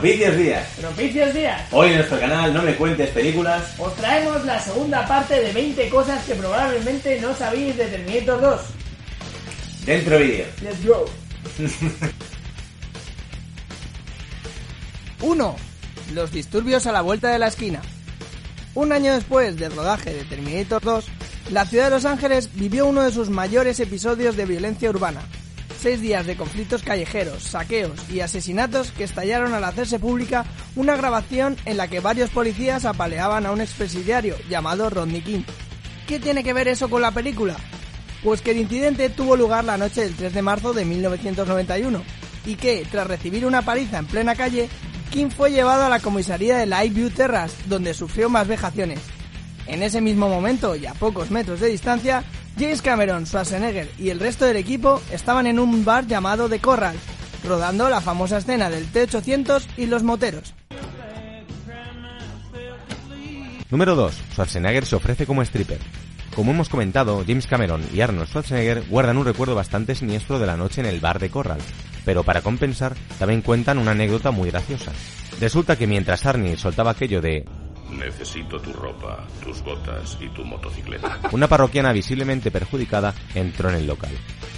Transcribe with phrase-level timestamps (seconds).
[0.00, 0.66] Propicios días.
[0.80, 1.60] Propicios días.
[1.72, 3.74] Hoy en nuestro canal No me cuentes películas.
[3.78, 8.60] Os traemos la segunda parte de 20 cosas que probablemente no sabéis de Terminator 2.
[9.84, 10.46] Dentro vídeo.
[10.62, 11.04] Let's go.
[15.20, 15.56] 1.
[16.14, 17.82] Los disturbios a la vuelta de la esquina.
[18.74, 21.04] Un año después del rodaje de Terminator 2,
[21.50, 25.20] la ciudad de Los Ángeles vivió uno de sus mayores episodios de violencia urbana.
[25.80, 30.44] Seis días de conflictos callejeros, saqueos y asesinatos que estallaron al hacerse pública
[30.76, 35.40] una grabación en la que varios policías apaleaban a un expresidiario llamado Rodney King.
[36.06, 37.56] ¿Qué tiene que ver eso con la película?
[38.22, 42.02] Pues que el incidente tuvo lugar la noche del 3 de marzo de 1991
[42.44, 44.68] y que, tras recibir una paliza en plena calle,
[45.10, 49.00] King fue llevado a la comisaría de View Terrace, donde sufrió más vejaciones.
[49.66, 52.22] En ese mismo momento y a pocos metros de distancia,
[52.58, 56.96] James Cameron, Schwarzenegger y el resto del equipo estaban en un bar llamado The Corral,
[57.46, 60.54] rodando la famosa escena del T-800 y los moteros.
[63.70, 64.14] Número 2.
[64.32, 65.78] Schwarzenegger se ofrece como stripper.
[66.34, 70.56] Como hemos comentado, James Cameron y Arnold Schwarzenegger guardan un recuerdo bastante siniestro de la
[70.56, 71.60] noche en el bar de Corral,
[72.04, 74.92] pero para compensar también cuentan una anécdota muy graciosa.
[75.40, 77.44] Resulta que mientras Arnie soltaba aquello de
[77.90, 81.18] Necesito tu ropa, tus botas y tu motocicleta.
[81.32, 84.12] Una parroquiana visiblemente perjudicada entró en el local.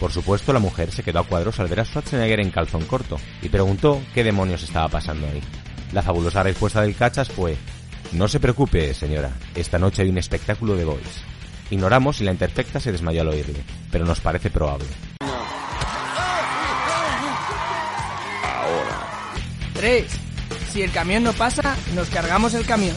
[0.00, 3.18] Por supuesto, la mujer se quedó a cuadros al ver a Schwarzenegger en calzón corto
[3.42, 5.40] y preguntó qué demonios estaba pasando ahí.
[5.92, 7.56] La fabulosa respuesta del cachas fue,
[8.12, 11.22] no se preocupe, señora, esta noche hay un espectáculo de boys.
[11.70, 14.86] Ignoramos si la interfecta se desmayó al oírle, pero nos parece probable.
[19.74, 20.06] 3.
[20.72, 22.96] Si el camión no pasa, nos cargamos el camión.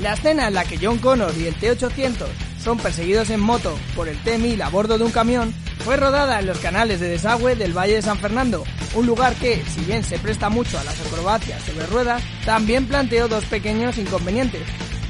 [0.00, 2.26] La escena en la que John Connor y el T-800
[2.62, 6.46] son perseguidos en moto por el T-1000 a bordo de un camión fue rodada en
[6.46, 8.64] los canales de desagüe del Valle de San Fernando,
[8.94, 13.28] un lugar que, si bien se presta mucho a las acrobacias sobre ruedas, también planteó
[13.28, 14.62] dos pequeños inconvenientes.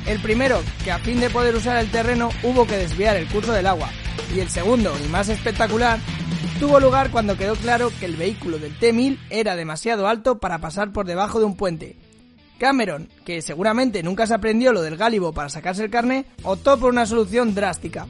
[0.07, 3.53] El primero, que a fin de poder usar el terreno hubo que desviar el curso
[3.53, 3.91] del agua.
[4.35, 5.99] Y el segundo, y más espectacular,
[6.61, 10.93] tuvo lugar cuando quedó claro que el vehículo del T-1000 era demasiado alto para pasar
[10.93, 11.97] por debajo de un puente.
[12.59, 16.91] Cameron, que seguramente nunca se aprendió lo del gálibo para sacarse el carné, optó por
[16.91, 18.07] una solución drástica.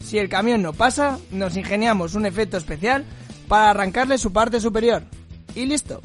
[0.00, 3.04] Si el camión no pasa, nos ingeniamos un efecto especial
[3.48, 5.02] para arrancarle su parte superior.
[5.54, 6.00] Y listo.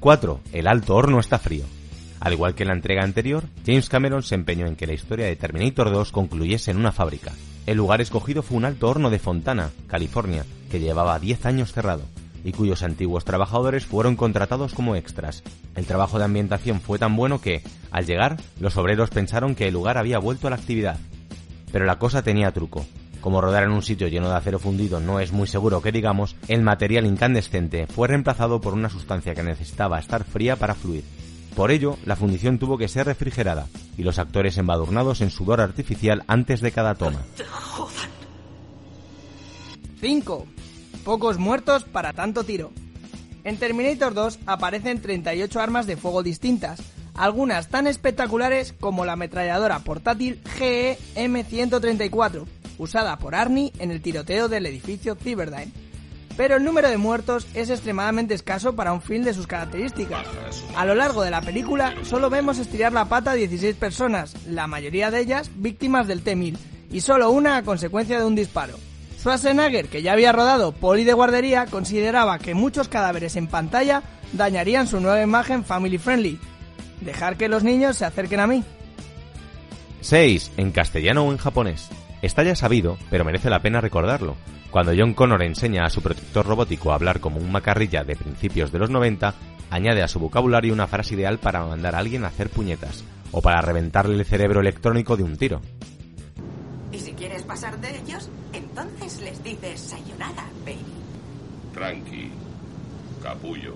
[0.00, 0.40] 4.
[0.52, 1.64] El alto horno está frío.
[2.20, 5.26] Al igual que en la entrega anterior, James Cameron se empeñó en que la historia
[5.26, 7.32] de Terminator 2 concluyese en una fábrica.
[7.66, 12.02] El lugar escogido fue un alto horno de Fontana, California, que llevaba 10 años cerrado
[12.44, 15.42] y cuyos antiguos trabajadores fueron contratados como extras.
[15.76, 19.74] El trabajo de ambientación fue tan bueno que, al llegar, los obreros pensaron que el
[19.74, 20.98] lugar había vuelto a la actividad.
[21.70, 22.84] Pero la cosa tenía truco.
[23.20, 26.34] Como rodar en un sitio lleno de acero fundido no es muy seguro que digamos,
[26.48, 31.04] el material incandescente fue reemplazado por una sustancia que necesitaba estar fría para fluir.
[31.54, 33.66] Por ello, la fundición tuvo que ser refrigerada
[33.96, 37.20] y los actores embadurnados en sudor artificial antes de cada toma.
[40.00, 40.46] 5.
[41.04, 42.70] Pocos muertos para tanto tiro.
[43.44, 46.80] En Terminator 2 aparecen 38 armas de fuego distintas,
[47.14, 52.46] algunas tan espectaculares como la ametralladora portátil GE M134,
[52.78, 55.72] usada por Arnie en el tiroteo del edificio Cyberdyne.
[56.36, 60.26] Pero el número de muertos es extremadamente escaso para un film de sus características.
[60.76, 64.68] A lo largo de la película solo vemos estirar la pata a 16 personas, la
[64.68, 66.56] mayoría de ellas víctimas del T-1000,
[66.90, 68.78] y solo una a consecuencia de un disparo.
[69.22, 74.02] Schwarzenegger, que ya había rodado Poli de guardería, consideraba que muchos cadáveres en pantalla
[74.32, 76.40] dañarían su nueva imagen family friendly.
[77.00, 78.64] Dejar que los niños se acerquen a mí.
[80.00, 80.54] 6.
[80.56, 81.88] En castellano o en japonés.
[82.20, 84.34] Está ya sabido, pero merece la pena recordarlo.
[84.72, 88.72] Cuando John Connor enseña a su protector robótico a hablar como un macarrilla de principios
[88.72, 89.34] de los 90,
[89.70, 93.40] añade a su vocabulario una frase ideal para mandar a alguien a hacer puñetas, o
[93.40, 95.60] para reventarle el cerebro electrónico de un tiro.
[96.92, 100.84] Y si quieres pasar de ellos, entonces les dices sayonara, baby.
[101.82, 102.30] Tranqui,
[103.20, 103.74] capullo.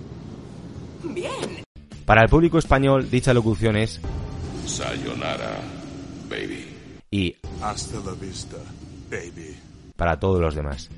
[1.03, 1.61] Bien.
[2.05, 3.99] Para el público español, dicha locución es
[4.65, 5.57] Sayonara,
[6.29, 6.67] baby.
[7.11, 8.55] y Hasta la vista,
[9.11, 9.57] baby.
[9.97, 10.89] para todos los demás.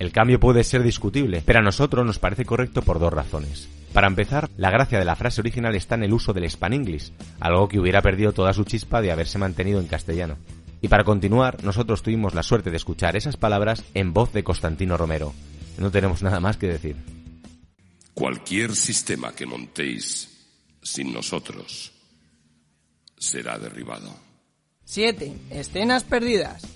[0.00, 3.68] El cambio puede ser discutible, pero a nosotros nos parece correcto por dos razones.
[3.92, 7.12] Para empezar, la gracia de la frase original está en el uso del Span English,
[7.38, 10.36] algo que hubiera perdido toda su chispa de haberse mantenido en castellano.
[10.82, 14.96] Y para continuar, nosotros tuvimos la suerte de escuchar esas palabras en voz de Constantino
[14.96, 15.32] Romero.
[15.80, 16.94] No tenemos nada más que decir.
[18.12, 20.28] Cualquier sistema que montéis
[20.82, 21.92] sin nosotros
[23.16, 24.14] será derribado.
[24.84, 25.32] 7.
[25.48, 26.66] Escenas perdidas.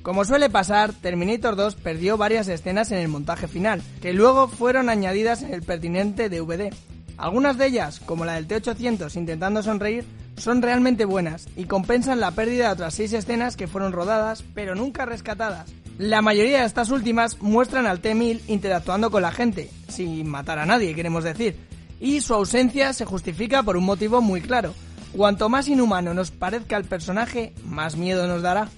[0.00, 4.88] Como suele pasar, Terminator 2 perdió varias escenas en el montaje final, que luego fueron
[4.88, 6.72] añadidas en el pertinente DVD.
[7.18, 10.06] Algunas de ellas, como la del T-800 intentando sonreír,
[10.38, 14.74] son realmente buenas y compensan la pérdida de otras 6 escenas que fueron rodadas, pero
[14.74, 15.70] nunca rescatadas.
[15.98, 20.66] La mayoría de estas últimas muestran al T-1000 interactuando con la gente, sin matar a
[20.66, 21.56] nadie, queremos decir,
[22.00, 24.74] y su ausencia se justifica por un motivo muy claro.
[25.12, 28.68] Cuanto más inhumano nos parezca el personaje, más miedo nos dará.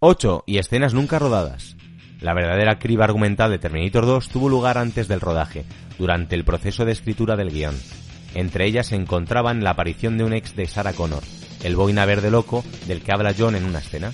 [0.00, 0.44] 8.
[0.46, 1.76] Y escenas nunca rodadas.
[2.20, 5.66] La verdadera criba argumental de Terminator 2 tuvo lugar antes del rodaje,
[5.98, 7.74] durante el proceso de escritura del guion.
[8.34, 11.22] Entre ellas se encontraban la aparición de un ex de Sarah Connor,
[11.62, 14.12] el boina verde loco del que habla John en una escena,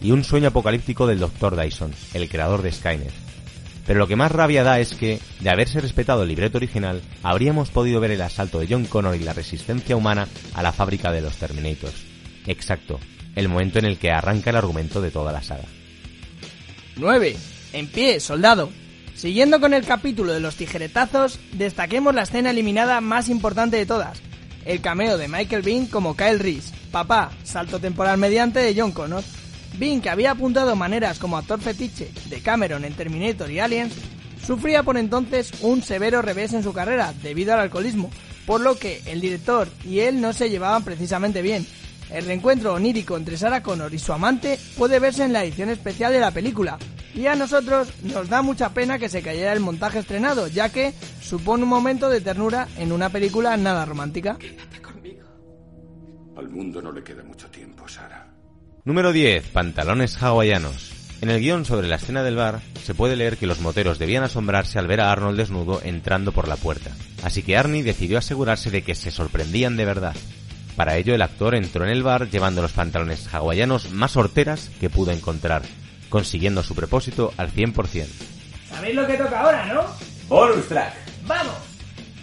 [0.00, 1.56] y un sueño apocalíptico del Dr.
[1.60, 3.12] Dyson, el creador de Skynet.
[3.86, 7.70] Pero lo que más rabia da es que, de haberse respetado el libreto original, habríamos
[7.70, 11.20] podido ver el asalto de John Connor y la resistencia humana a la fábrica de
[11.20, 12.04] los Terminators.
[12.46, 12.98] Exacto,
[13.36, 15.64] el momento en el que arranca el argumento de toda la saga.
[16.96, 17.36] 9.
[17.72, 18.70] En pie, soldado.
[19.16, 24.20] Siguiendo con el capítulo de los tijeretazos, destaquemos la escena eliminada más importante de todas,
[24.66, 29.24] el cameo de Michael Bean como Kyle Reese, papá, salto temporal mediante de John Connor.
[29.78, 33.94] Bean, que había apuntado maneras como actor fetiche de Cameron en Terminator y Aliens,
[34.46, 38.10] sufría por entonces un severo revés en su carrera debido al alcoholismo,
[38.44, 41.66] por lo que el director y él no se llevaban precisamente bien,
[42.10, 46.12] el reencuentro onírico entre Sarah Connor y su amante puede verse en la edición especial
[46.12, 46.78] de la película,
[47.16, 50.92] y a nosotros nos da mucha pena que se cayera el montaje estrenado, ya que
[51.20, 54.36] supone un momento de ternura en una película nada romántica.
[56.36, 58.28] Al mundo no le queda mucho tiempo, Sara.
[58.84, 59.48] Número 10.
[59.48, 60.92] Pantalones hawaianos.
[61.22, 64.22] En el guion sobre la escena del bar se puede leer que los moteros debían
[64.22, 66.90] asombrarse al ver a Arnold desnudo entrando por la puerta,
[67.22, 70.14] así que Arnie decidió asegurarse de que se sorprendían de verdad.
[70.76, 74.90] Para ello el actor entró en el bar llevando los pantalones hawaianos más horteras que
[74.90, 75.62] pudo encontrar,
[76.16, 78.06] consiguiendo su propósito al 100%.
[78.70, 79.84] ¿Sabéis lo que toca ahora, no?
[80.30, 80.94] Bonus track.
[81.26, 81.54] ¡Vamos!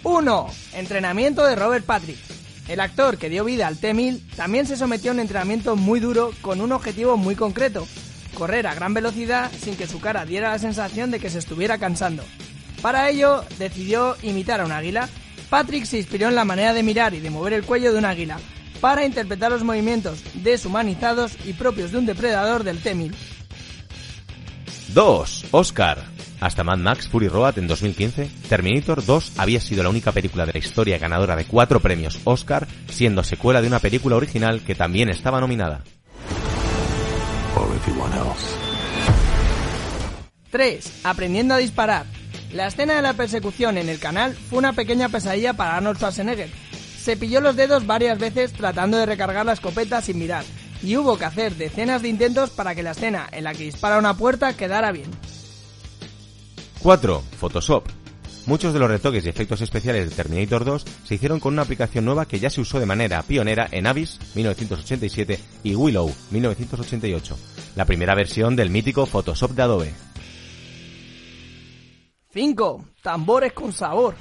[0.02, 0.46] 1.
[0.72, 2.18] Entrenamiento de Robert Patrick.
[2.66, 6.32] El actor que dio vida al T-1000 también se sometió a un entrenamiento muy duro
[6.42, 7.86] con un objetivo muy concreto,
[8.34, 11.78] correr a gran velocidad sin que su cara diera la sensación de que se estuviera
[11.78, 12.24] cansando.
[12.82, 15.08] Para ello decidió imitar a un águila
[15.50, 18.06] Patrick se inspiró en la manera de mirar y de mover el cuello de un
[18.06, 18.40] águila
[18.80, 23.14] para interpretar los movimientos deshumanizados y propios de un depredador del T-1000.
[24.94, 25.46] 2.
[25.50, 26.04] Oscar.
[26.40, 30.52] Hasta Mad Max Fury Road en 2015, Terminator 2 había sido la única película de
[30.52, 35.08] la historia ganadora de cuatro premios Oscar, siendo secuela de una película original que también
[35.08, 35.82] estaba nominada.
[40.50, 41.00] 3.
[41.02, 42.06] Aprendiendo a disparar.
[42.52, 46.50] La escena de la persecución en el canal fue una pequeña pesadilla para Arnold Schwarzenegger.
[46.96, 50.44] Se pilló los dedos varias veces tratando de recargar la escopeta sin mirar,
[50.84, 53.98] y hubo que hacer decenas de intentos para que la escena en la que dispara
[53.98, 55.10] una puerta quedara bien.
[56.80, 57.22] 4.
[57.40, 57.88] Photoshop.
[58.46, 62.04] Muchos de los retoques y efectos especiales de Terminator 2 se hicieron con una aplicación
[62.04, 67.38] nueva que ya se usó de manera pionera en Abyss 1987 y Willow 1988,
[67.76, 69.94] la primera versión del mítico Photoshop de Adobe.
[72.34, 72.84] 5.
[73.00, 74.14] Tambores con sabor.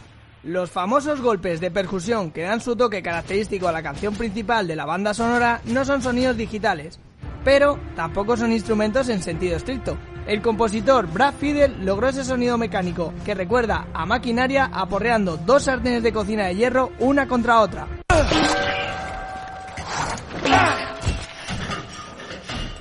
[0.44, 4.76] Los famosos golpes de percusión que dan su toque característico a la canción principal de
[4.76, 7.00] la banda sonora no son sonidos digitales,
[7.46, 9.98] pero tampoco son instrumentos en sentido estricto.
[10.28, 16.04] El compositor Brad Fiedel logró ese sonido mecánico que recuerda a maquinaria aporreando dos sartenes
[16.04, 17.88] de cocina de hierro una contra otra.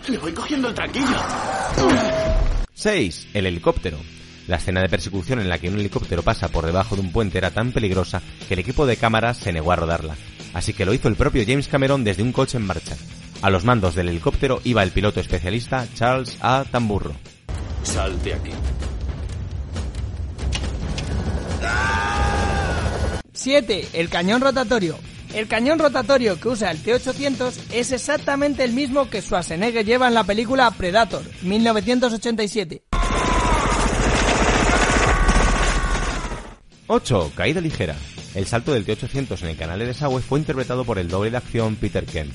[0.09, 1.17] Le voy cogiendo el tranquillo.
[2.75, 3.29] 6.
[3.35, 3.99] El helicóptero.
[4.49, 7.39] La escena de persecución en la que un helicóptero pasa por debajo de un puente
[7.39, 10.17] era tan peligrosa que el equipo de cámaras se negó a rodarla,
[10.55, 12.97] así que lo hizo el propio James Cameron desde un coche en marcha.
[13.43, 16.65] A los mandos del helicóptero iba el piloto especialista Charles A.
[16.71, 17.15] Tamburro.
[17.83, 18.51] Salte aquí.
[23.33, 23.89] 7.
[23.95, 24.97] El cañón rotatorio.
[25.35, 30.15] El cañón rotatorio que usa el T-800 es exactamente el mismo que Schwarzenegger lleva en
[30.15, 32.83] la película Predator, 1987.
[36.95, 37.33] 8.
[37.35, 37.97] Caída ligera.
[38.35, 41.39] El salto del T-800 en el canal de desagüe fue interpretado por el doble de
[41.39, 42.35] acción Peter Kent.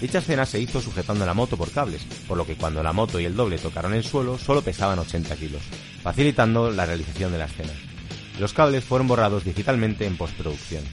[0.00, 3.20] Dicha escena se hizo sujetando la moto por cables, por lo que cuando la moto
[3.20, 5.60] y el doble tocaron el suelo solo pesaban 80 kilos,
[6.02, 7.72] facilitando la realización de la escena.
[8.40, 10.84] Los cables fueron borrados digitalmente en postproducción.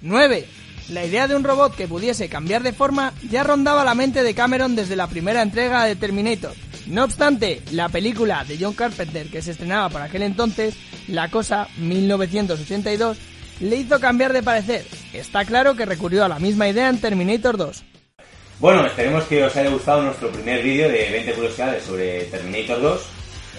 [0.00, 0.59] 9.
[0.90, 4.34] La idea de un robot que pudiese cambiar de forma ya rondaba la mente de
[4.34, 6.52] Cameron desde la primera entrega de Terminator.
[6.88, 10.74] No obstante, la película de John Carpenter que se estrenaba por aquel entonces,
[11.06, 13.18] La Cosa 1982,
[13.60, 14.84] le hizo cambiar de parecer.
[15.12, 17.84] Está claro que recurrió a la misma idea en Terminator 2.
[18.58, 23.08] Bueno, esperemos que os haya gustado nuestro primer vídeo de 20 curiosidades sobre Terminator 2.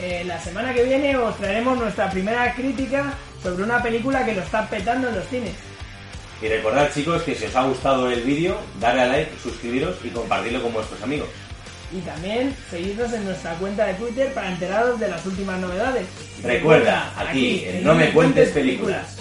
[0.01, 4.41] Eh, la semana que viene os traeremos nuestra primera crítica sobre una película que lo
[4.41, 5.70] está petando en los cines.
[6.41, 10.09] Y recordad chicos que si os ha gustado el vídeo, darle a like, suscribiros y
[10.09, 11.27] compartirlo con vuestros amigos.
[11.93, 16.07] Y también seguidnos en nuestra cuenta de Twitter para enteraros de las últimas novedades.
[16.41, 19.20] Recuerda, aquí en No Me Cuentes Películas.